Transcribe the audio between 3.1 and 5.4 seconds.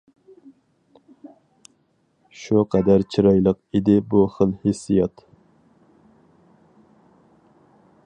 چىرايلىق ئىدى بۇ خىل ھېسسىيات.